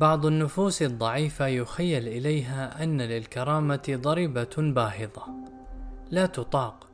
بعض 0.00 0.26
النفوس 0.26 0.82
الضعيفة 0.82 1.46
يخيل 1.46 2.08
إليها 2.08 2.82
أن 2.82 3.02
للكرامة 3.02 3.82
ضريبة 3.90 4.56
باهظة. 4.56 5.26
لا 6.10 6.26
تطاق. 6.26 6.86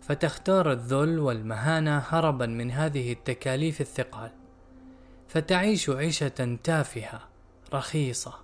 فتختار 0.00 0.72
الذل 0.72 1.18
والمهانة 1.18 1.98
هربا 1.98 2.46
من 2.46 2.70
هذه 2.70 3.12
التكاليف 3.12 3.80
الثقال. 3.80 4.30
فتعيش 5.28 5.90
عيشة 5.90 6.58
تافهة 6.64 7.20
رخيصة 7.74 8.34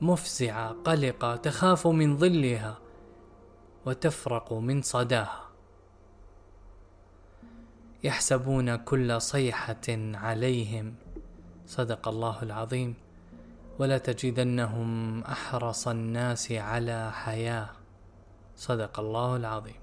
مفزعة 0.00 0.72
قلقة 0.84 1.36
تخاف 1.36 1.86
من 1.86 2.16
ظلها 2.16 2.78
وتفرق 3.86 4.52
من 4.52 4.82
صداها. 4.82 5.50
يحسبون 8.04 8.76
كل 8.76 9.20
صيحة 9.20 9.86
عليهم. 10.14 10.94
صدق 11.66 12.08
الله 12.08 12.42
العظيم. 12.42 13.05
ولا 13.78 13.98
تجدنهم 13.98 15.20
أحرص 15.24 15.88
الناس 15.88 16.52
على 16.52 17.12
حياة. 17.12 17.68
صدق 18.56 19.00
الله 19.00 19.36
العظيم. 19.36 19.80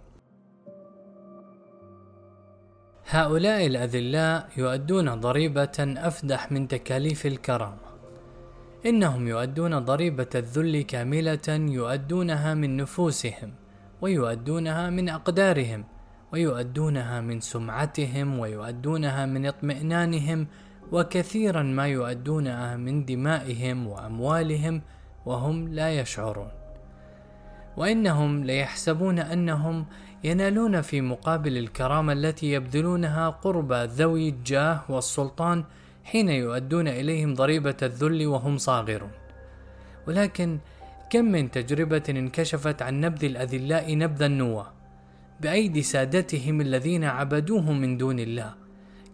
هؤلاء 3.09 3.65
الأذلاء 3.67 4.49
يؤدون 4.57 5.07
ضريبة 5.19 5.77
أفدح 5.79 6.51
من 6.51 6.67
تكاليف 6.67 7.25
الكرامة. 7.25 7.93
إنهم 8.85 9.27
يؤدون 9.27 9.79
ضريبة 9.79 10.29
الذل 10.35 10.81
كاملة 10.81 11.47
يؤدونها 11.49 12.53
من 12.53 12.77
نفوسهم 12.77 13.53
ويؤدونها 14.01 14.89
من 14.89 15.09
أقدارهم 15.09 15.85
ويؤدونها 16.31 17.21
من 17.21 17.39
سمعتهم 17.39 18.39
ويؤدونها 18.39 19.25
من 19.25 19.45
اطمئنانهم 19.45 20.47
وكثيرا 20.93 21.63
ما 21.63 21.87
يؤدونها 21.87 22.77
من 22.77 23.05
دمائهم 23.05 23.87
وأموالهم 23.87 24.81
وهم 25.25 25.67
لا 25.67 25.89
يشعرون. 25.99 26.51
وإنهم 27.77 28.43
ليحسبون 28.43 29.19
أنهم 29.19 29.85
ينالون 30.23 30.81
في 30.81 31.01
مقابل 31.01 31.57
الكرامة 31.57 32.13
التي 32.13 32.51
يبذلونها 32.51 33.29
قرب 33.29 33.73
ذوي 33.73 34.29
الجاه 34.29 34.81
والسلطان 34.89 35.63
حين 36.03 36.29
يؤدون 36.29 36.87
إليهم 36.87 37.33
ضريبة 37.33 37.77
الذل 37.83 38.27
وهم 38.27 38.57
صاغرون. 38.57 39.11
ولكن 40.07 40.59
كم 41.09 41.25
من 41.25 41.51
تجربة 41.51 42.03
انكشفت 42.09 42.81
عن 42.81 43.01
نبذ 43.01 43.25
الأذلاء 43.25 43.95
نبذ 43.95 44.21
النوى 44.21 44.65
بأيدي 45.41 45.81
سادتهم 45.81 46.61
الذين 46.61 47.03
عبدوهم 47.03 47.81
من 47.81 47.97
دون 47.97 48.19
الله 48.19 48.62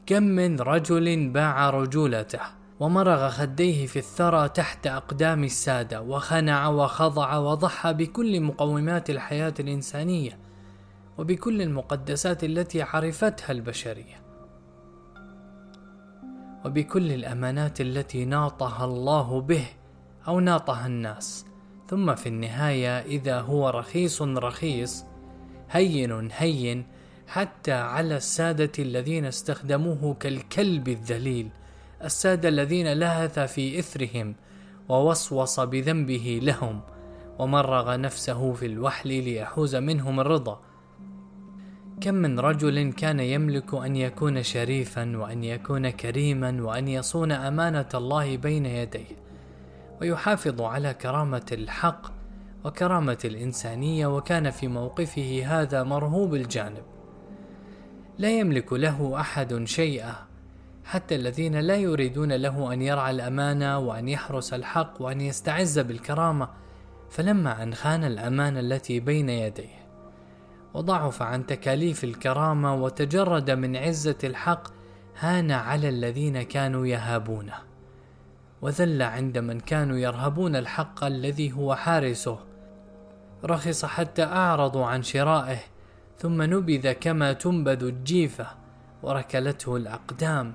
كم 0.10 0.24
من 0.24 0.60
رجل 0.60 1.30
باع 1.30 1.70
رجولته 1.70 2.40
ومرغ 2.80 3.30
خديه 3.30 3.86
في 3.88 4.00
الثرى 4.00 4.50
تحت 4.50 4.88
أقدام 4.88 5.44
السادة 5.44 6.02
وخنع 6.02 6.68
وخضع 6.68 7.38
وضحى 7.38 7.94
بكل 7.94 8.42
مقومات 8.42 9.10
الحياة 9.10 9.54
الإنسانية 9.60 10.40
وبكل 11.18 11.62
المقدسات 11.62 12.44
التي 12.44 12.82
عرفتها 12.82 13.52
البشرية 13.52 14.22
وبكل 16.66 17.12
الأمانات 17.12 17.82
التي 17.82 18.26
ناطها 18.26 18.86
الله 18.86 19.42
به 19.42 19.66
أو 20.28 20.40
ناطها 20.40 20.88
الناس. 20.88 21.46
ثم 21.90 22.16
في 22.16 22.30
النهاية 22.30 23.00
إذا 23.00 23.42
هو 23.42 23.70
رخيص 23.70 24.22
رخيص 24.22 25.06
هين 25.70 26.30
هين 26.32 26.99
حتى 27.30 27.72
على 27.72 28.18
السادة 28.18 28.72
الذين 28.80 29.26
استخدموه 29.26 30.14
كالكلب 30.20 30.88
الذليل. 30.88 31.50
السادة 32.04 32.50
الذين 32.50 32.94
لهث 32.94 33.40
في 33.40 33.80
إثرهم 33.80 34.36
ووسوس 34.90 35.60
بذنبه 35.60 36.40
لهم 36.44 36.82
ومرغ 37.40 37.96
نفسه 37.96 38.54
في 38.54 38.66
الوحل 38.66 39.10
ليحوز 39.10 39.76
منهم 39.76 40.20
الرضا. 40.20 40.62
كم 42.02 42.14
من 42.14 42.40
رجل 42.40 42.94
كان 42.94 43.20
يملك 43.20 43.74
أن 43.74 43.96
يكون 43.96 44.44
شريفا 44.44 45.18
وأن 45.18 45.44
يكون 45.44 45.90
كريما 45.90 46.58
وأن 46.62 46.88
يصون 46.88 47.32
أمانة 47.32 47.90
الله 47.94 48.38
بين 48.38 48.66
يديه. 48.66 49.16
ويحافظ 50.02 50.62
على 50.62 50.94
كرامة 50.94 51.46
الحق 51.52 52.12
وكرامة 52.66 53.18
الإنسانية 53.26 54.08
وكان 54.08 54.50
في 54.52 54.68
موقفه 54.68 55.44
هذا 55.46 55.84
مرهوب 55.84 56.36
الجانب. 56.36 56.99
لا 58.20 58.40
يملك 58.40 58.74
له 58.74 59.20
أحد 59.20 59.64
شيئا. 59.64 60.16
حتى 60.86 61.16
الذين 61.16 61.56
لا 61.56 61.76
يريدون 61.76 62.34
له 62.34 62.74
أن 62.74 62.82
يرعى 62.82 63.12
الأمانة 63.12 63.80
وأن 63.80 64.08
يحرس 64.08 64.54
الحق 64.54 65.02
وأن 65.02 65.22
يستعز 65.22 65.80
بالكرامة 65.80 66.50
فلما 67.10 67.64
أن 67.64 67.74
خان 67.74 68.04
الامانه 68.04 68.60
التي 68.60 69.00
بين 69.00 69.30
يديه 69.30 69.80
وضعف 70.74 71.22
عن 71.22 71.46
تكاليف 71.46 72.04
الكرامة 72.04 72.76
وتجرد 72.76 73.52
من 73.52 73.76
عزة 73.76 74.18
الحق 74.24 74.68
هان 75.20 75.52
على 75.52 75.90
الذين 75.90 76.42
كانوا 76.42 76.88
يهابونه. 76.88 77.56
وذل 78.62 79.02
عند 79.02 79.38
من 79.38 79.60
كانوا 79.60 79.98
يرهبون 79.98 80.56
الحق 80.56 81.04
الذي 81.04 81.52
هو 81.52 81.76
حارسه. 81.76 82.40
رخص 83.46 83.86
حتى 83.86 84.24
أعرضوا 84.24 84.86
عن 84.86 85.04
شرائه 85.04 85.60
ثم 86.20 86.42
نبذ 86.42 86.92
كما 86.92 87.34
تنبذ 87.34 87.84
الجيفة 87.84 88.48
وركلته 89.04 89.76
الأقدام. 89.76 90.54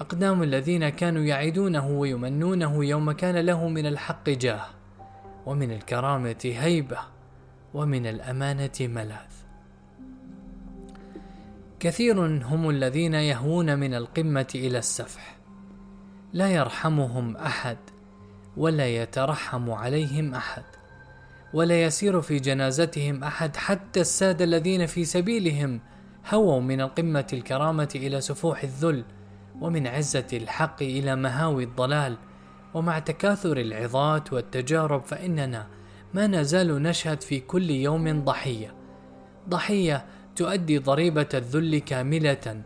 أقدام 0.00 0.42
الذين 0.42 0.88
كانوا 0.88 1.22
يعدونه 1.22 1.88
ويمنونه 1.88 2.84
يوم 2.84 3.12
كان 3.12 3.36
له 3.36 3.68
من 3.68 3.86
الحق 3.86 4.30
جاه 4.30 4.66
ومن 5.46 5.70
الكرامة 5.72 6.40
هيبة 6.44 6.98
ومن 7.74 8.06
الأمانة 8.06 8.70
ملاذ. 8.80 9.32
كثير 11.80 12.20
هم 12.44 12.70
الذين 12.70 13.14
يهوون 13.14 13.78
من 13.78 13.94
القمة 13.94 14.48
إلى 14.54 14.78
السفح. 14.78 15.36
لا 16.32 16.48
يرحمهم 16.48 17.36
أحد 17.36 17.78
ولا 18.56 18.86
يترحم 18.86 19.70
عليهم 19.70 20.34
أحد. 20.34 20.77
ولا 21.54 21.82
يسير 21.82 22.20
في 22.20 22.38
جنازتهم 22.38 23.24
أحد 23.24 23.56
حتى 23.56 24.00
السادة 24.00 24.44
الذين 24.44 24.86
في 24.86 25.04
سبيلهم 25.04 25.80
هووا 26.30 26.60
من 26.60 26.80
القمة 26.80 27.26
الكرامة 27.32 27.88
إلى 27.94 28.20
سفوح 28.20 28.62
الذل 28.62 29.04
ومن 29.60 29.86
عزة 29.86 30.26
الحق 30.32 30.82
إلى 30.82 31.16
مهاوي 31.16 31.64
الضلال. 31.64 32.16
ومع 32.74 32.98
تكاثر 32.98 33.56
العظات 33.56 34.32
والتجارب 34.32 35.02
فإننا 35.02 35.66
ما 36.14 36.26
نزال 36.26 36.82
نشهد 36.82 37.20
في 37.20 37.40
كل 37.40 37.70
يوم 37.70 38.24
ضحية. 38.24 38.74
ضحية 39.48 40.06
تؤدي 40.36 40.78
ضريبة 40.78 41.28
الذل 41.34 41.78
كاملة. 41.78 42.62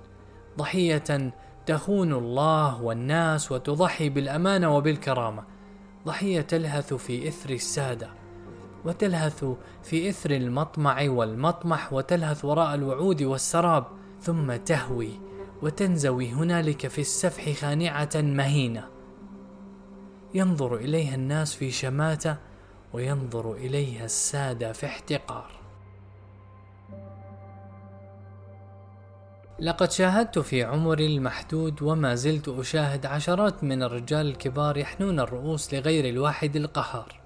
ضحية 0.58 1.32
تخون 1.66 2.12
الله 2.12 2.82
والناس 2.82 3.52
وتضحي 3.52 4.08
بالأمانة 4.08 4.76
وبالكرامة. 4.76 5.44
ضحية 6.06 6.40
تلهث 6.40 6.94
في 6.94 7.28
إثر 7.28 7.50
السادة. 7.50 8.21
وتلهث 8.84 9.44
في 9.82 10.08
إثر 10.08 10.30
المطمع 10.30 11.02
والمطمح 11.08 11.92
وتلهث 11.92 12.44
وراء 12.44 12.74
الوعود 12.74 13.22
والسراب 13.22 13.84
ثم 14.20 14.56
تهوي 14.56 15.20
وتنزوي 15.62 16.32
هنالك 16.32 16.86
في 16.86 17.00
السفح 17.00 17.52
خانعة 17.52 18.10
مهينة. 18.14 18.88
ينظر 20.34 20.76
إليها 20.76 21.14
الناس 21.14 21.54
في 21.54 21.70
شماتة 21.70 22.36
وينظر 22.92 23.52
إليها 23.52 24.04
السادة 24.04 24.72
في 24.72 24.86
احتقار. 24.86 25.50
لقد 29.60 29.90
شاهدت 29.90 30.38
في 30.38 30.64
عمري 30.64 31.06
المحدود 31.06 31.82
وما 31.82 32.14
زلت 32.14 32.48
أشاهد 32.48 33.06
عشرات 33.06 33.64
من 33.64 33.82
الرجال 33.82 34.26
الكبار 34.26 34.76
يحنون 34.76 35.20
الرؤوس 35.20 35.74
لغير 35.74 36.08
الواحد 36.08 36.56
القهار. 36.56 37.21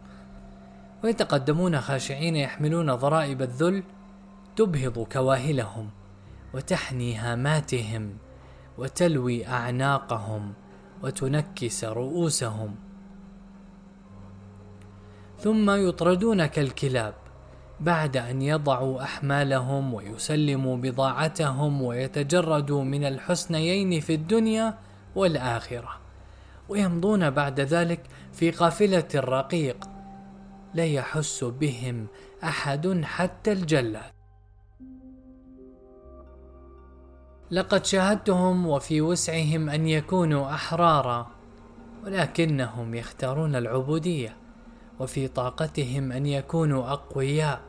ويتقدمون 1.06 1.80
خاشعين 1.80 2.36
يحملون 2.36 2.94
ضرائب 2.94 3.42
الذل 3.42 3.82
تبهض 4.56 4.98
كواهلهم 5.12 5.90
وتحني 6.54 7.16
هاماتهم 7.16 8.16
وتلوي 8.78 9.46
أعناقهم 9.46 10.52
وتنكس 11.02 11.84
رؤوسهم. 11.84 12.74
ثم 15.38 15.70
يطردون 15.88 16.46
كالكلاب 16.46 17.14
بعد 17.80 18.16
أن 18.16 18.42
يضعوا 18.42 19.02
أحمالهم 19.02 19.94
ويسلموا 19.94 20.76
بضاعتهم 20.76 21.82
ويتجردوا 21.82 22.84
من 22.84 23.04
الحسنيين 23.04 24.00
في 24.00 24.14
الدنيا 24.14 24.78
والآخرة 25.14 25.90
ويمضون 26.68 27.30
بعد 27.30 27.60
ذلك 27.60 28.00
في 28.32 28.50
قافلة 28.50 29.08
الرقيق 29.14 29.95
لا 30.76 30.84
يحس 30.84 31.44
بهم 31.44 32.06
أحد 32.44 33.02
حتى 33.04 33.52
الجلاد. 33.52 34.12
لقد 37.50 37.84
شاهدتهم 37.84 38.66
وفي 38.66 39.00
وسعهم 39.00 39.68
أن 39.68 39.86
يكونوا 39.86 40.54
أحرارا 40.54 41.26
ولكنهم 42.04 42.94
يختارون 42.94 43.56
العبودية 43.56 44.36
وفي 45.00 45.28
طاقتهم 45.28 46.12
أن 46.12 46.26
يكونوا 46.26 46.92
أقوياء 46.92 47.60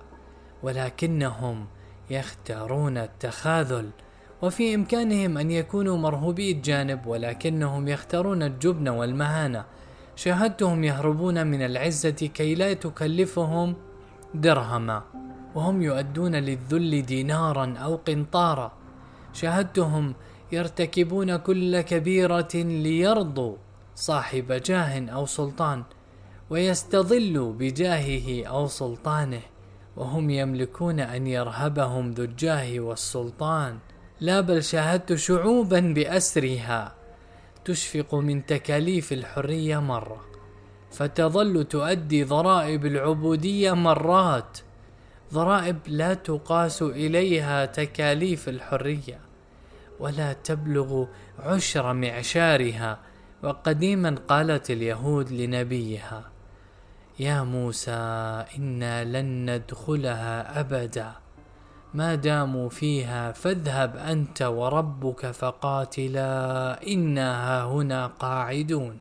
ولكنهم 0.63 1.65
يختارون 2.09 2.97
التخاذل 2.97 3.89
وفي 4.41 4.75
إمكانهم 4.75 5.37
أن 5.37 5.51
يكونوا 5.51 5.97
مرهوبي 5.97 6.51
الجانب 6.51 7.07
ولكنهم 7.07 7.87
يختارون 7.87 8.43
الجبن 8.43 8.87
والمهانة 8.87 9.65
شاهدتهم 10.17 10.83
يهربون 10.83 11.47
من 11.47 11.61
العزة 11.61 12.09
كي 12.09 12.55
لا 12.55 12.73
تكلفهم 12.73 13.75
درهما 14.33 15.03
وهم 15.55 15.81
يؤدون 15.81 16.35
للذل 16.35 17.05
دينارا 17.05 17.73
أو 17.77 17.95
قنطارا. 17.95 18.71
شاهدتهم 19.33 20.13
يرتكبون 20.51 21.35
كل 21.35 21.81
كبيرة 21.81 22.53
ليرضوا 22.55 23.55
صاحب 23.95 24.51
جاه 24.51 25.09
أو 25.09 25.25
سلطان 25.25 25.83
ويستظلوا 26.49 27.53
بجاهه 27.53 28.45
أو 28.45 28.67
سلطانه 28.67 29.41
وهم 29.97 30.29
يملكون 30.29 30.99
أن 30.99 31.27
يرهبهم 31.27 32.11
ذو 32.11 32.23
الجاه 32.23 32.79
والسلطان. 32.79 33.77
لا 34.21 34.41
بل 34.41 34.63
شاهدت 34.63 35.13
شعوبا 35.13 35.79
بأسرها. 35.79 36.96
تشفق 37.67 38.15
من 38.15 38.45
تكاليف 38.45 39.13
الحرية 39.13 39.79
مرة 39.79 40.25
فتظل 40.91 41.63
تؤدي 41.63 42.23
ضرائب 42.23 42.85
العبودية 42.85 43.71
مرات 43.71 44.57
ضرائب 45.33 45.77
لا 45.87 46.13
تقاس 46.13 46.81
إليها 46.81 47.65
تكاليف 47.65 48.49
الحرية 48.49 49.19
ولا 49.99 50.33
تبلغ 50.33 51.05
عشر 51.39 51.93
معشارها 51.93 52.99
وقديما 53.43 54.15
قالت 54.27 54.71
اليهود 54.71 55.31
لنبيها 55.31 56.31
يا 57.19 57.43
موسى 57.43 57.91
إنا 58.57 59.03
لن 59.03 59.55
ندخلها 59.55 60.59
أبدا. 60.59 61.11
ما 61.93 62.15
داموا 62.15 62.69
فيها 62.69 63.31
فاذهب 63.31 63.97
أنت 63.97 64.41
وربك 64.41 65.31
فقاتلا 65.31 66.87
إنا 66.87 67.63
هنا 67.63 68.07
قاعدون. 68.07 68.99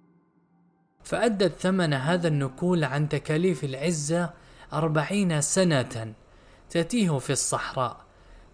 فأدت 1.05 1.61
ثمن 1.61 1.94
هذا 1.94 2.29
النكول 2.29 2.85
عن 2.85 3.09
تكاليف 3.09 3.65
العزة 3.65 4.31
أربعين 4.73 5.41
سنة 5.41 6.15
تتيه 6.71 7.19
في 7.19 7.31
الصحراء 7.31 7.97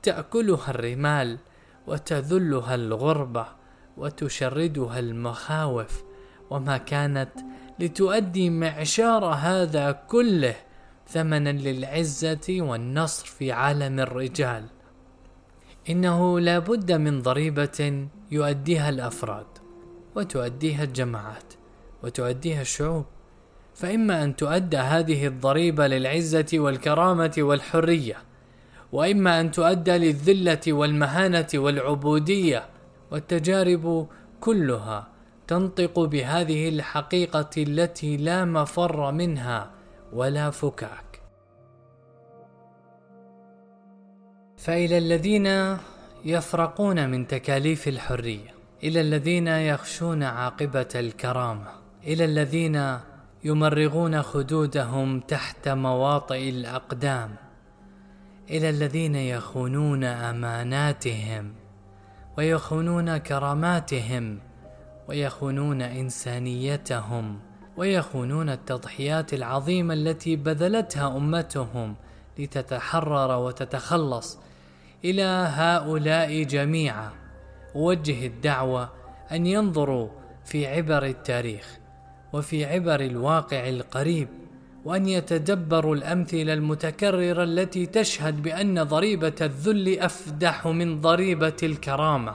تأكلها 0.03 0.71
الرمال 0.71 1.39
وتذلها 1.87 2.75
الغربة 2.75 3.47
وتشردها 3.97 4.99
المخاوف. 4.99 6.03
وما 6.51 6.77
كانت 6.77 7.31
لتؤدي 7.79 8.51
معشار 8.51 9.25
هذا 9.25 9.93
كله 9.93 10.55
ثمنا 11.13 11.53
للعزة 11.53 12.47
والنصر 12.51 13.27
في 13.27 13.53
عالم 13.53 14.01
الرجال. 14.01 14.65
إنه 15.91 16.41
لا 16.41 16.59
بد 16.59 16.93
من 16.93 17.23
ضريبة 17.23 18.09
يؤديها 18.31 18.89
الأفراد 18.89 19.47
وتؤديها 20.17 20.85
الجماعات 20.85 21.53
وتؤديها 22.03 22.61
الشعوب. 22.61 23.05
فإما 23.75 24.25
أن 24.25 24.37
تؤدى 24.37 24.77
هذه 24.77 25.27
الضريبة 25.27 25.87
للعزة 25.87 26.47
والكرامة 26.55 27.35
والحرية 27.39 28.17
وإما 28.93 29.41
أن 29.41 29.51
تؤدى 29.51 29.91
للذلة 29.91 30.61
والمهانة 30.69 31.49
والعبودية 31.55 32.67
والتجارب 33.11 34.07
كلها 34.41 35.09
تنطق 35.47 36.01
بهذه 36.01 36.69
الحقيقة 36.69 37.51
التي 37.59 38.17
لا 38.17 38.45
مفر 38.45 39.13
منها 39.13 39.71
ولا 40.13 40.51
فكاك. 40.51 41.23
فإلى 44.57 44.99
الذين 44.99 45.77
يفرقون 46.25 47.11
من 47.11 47.27
تكاليف 47.27 47.89
الحرية 47.89 48.55
إلى 48.85 49.01
الذين 49.01 49.47
يخشون 49.47 50.23
عاقبة 50.23 50.89
الكرامة 50.95 51.67
إلى 52.05 52.25
الذين 52.25 52.99
يمرغون 53.45 54.23
خدودهم 54.23 55.21
تحت 55.21 55.69
مواطئ 55.69 56.49
الأقدام 56.49 57.37
إلى 58.51 58.71
الذين 58.71 59.15
يخونون 59.15 60.05
أماناتهم 60.05 61.55
ويخونون 62.39 63.17
كراماتهم 63.17 64.39
ويخونون 65.09 65.83
إنسانيتهم. 65.83 67.52
ويخونون 67.77 68.51
التضحيات 68.51 69.35
العظيمة 69.35 69.95
التي 69.95 70.37
بذلتها 70.37 71.17
أمتهم 71.17 71.95
لتتحرر 72.39 73.39
وتتخلص 73.39 74.39
إلى 75.05 75.23
هؤلاء 75.49 76.43
جميعا. 76.43 77.11
أوجه 77.77 78.27
الدعوة 78.27 78.89
أن 79.33 79.47
ينظروا 79.47 80.09
في 80.45 80.67
عبر 80.67 81.05
التاريخ 81.05 81.79
وفي 82.33 82.65
عبر 82.65 83.01
الواقع 83.01 83.69
القريب 83.69 84.29
وأن 84.85 85.07
يتدبروا 85.07 85.97
الأمثلة 85.97 86.53
المتكررة 86.53 87.43
التي 87.45 87.87
تشهد 87.87 88.43
بأن 88.43 88.83
ضريبة 88.83 89.35
الذل 89.41 89.99
أفدح 89.99 90.67
من 90.67 91.01
ضريبة 91.01 91.57
الكرامة 91.63 92.35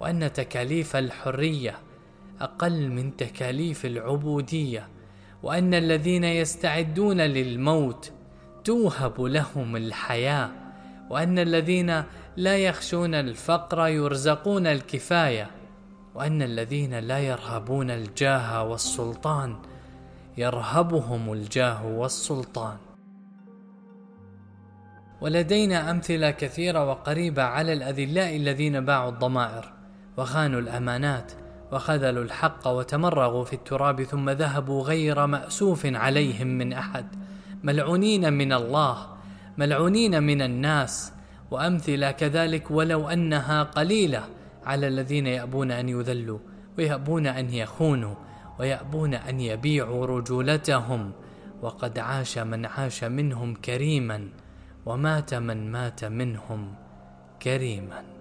وأن 0.00 0.32
تكاليف 0.32 0.96
الحرية 0.96 1.87
أقل 2.40 2.88
من 2.88 3.16
تكاليف 3.16 3.86
العبودية 3.86 4.88
وأن 5.42 5.74
الذين 5.74 6.24
يستعدون 6.24 7.20
للموت 7.20 8.12
توهب 8.64 9.20
لهم 9.20 9.76
الحياة 9.76 10.50
وأن 11.10 11.38
الذين 11.38 12.02
لا 12.36 12.58
يخشون 12.58 13.14
الفقر 13.14 13.88
يرزقون 13.88 14.66
الكفاية 14.66 15.50
وأن 16.14 16.42
الذين 16.42 16.98
لا 16.98 17.18
يرهبون 17.18 17.90
الجاه 17.90 18.64
والسلطان 18.64 19.56
يرهبهم 20.36 21.32
الجاه 21.32 21.86
والسلطان. 21.86 22.76
ولدينا 25.20 25.90
أمثلة 25.90 26.30
كثيرة 26.30 26.90
وقريبة 26.90 27.42
على 27.42 27.72
الأذلاء 27.72 28.36
الذين 28.36 28.80
باعوا 28.84 29.10
الضمائر 29.10 29.72
وخانوا 30.16 30.60
الأمانات 30.60 31.32
وخذلوا 31.72 32.24
الحق 32.24 32.68
وتمرغوا 32.68 33.44
في 33.44 33.52
التراب 33.52 34.02
ثم 34.02 34.30
ذهبوا 34.30 34.82
غير 34.82 35.26
مأسوف 35.26 35.86
عليهم 35.86 36.46
من 36.46 36.72
أحد. 36.72 37.06
ملعونين 37.64 38.32
من 38.32 38.52
الله 38.52 39.06
ملعونين 39.58 40.22
من 40.22 40.42
الناس. 40.42 41.12
وأمثلة 41.50 42.10
كذلك 42.10 42.70
ولو 42.70 43.08
أنها 43.08 43.62
قليلة 43.62 44.24
على 44.66 44.88
الذين 44.88 45.26
يأبون 45.26 45.70
أن 45.70 45.88
يذلوا 45.88 46.38
ويأبون 46.78 47.26
أن 47.26 47.50
يخونوا 47.50 48.14
ويأبون 48.58 49.14
أن 49.14 49.40
يبيعوا 49.40 50.06
رجولتهم. 50.06 51.12
وقد 51.62 51.98
عاش 51.98 52.38
من 52.38 52.66
عاش 52.66 53.04
منهم 53.04 53.54
كريما 53.54 54.28
ومات 54.86 55.34
من 55.34 55.72
مات 55.72 56.04
منهم 56.04 56.74
كريما. 57.42 58.17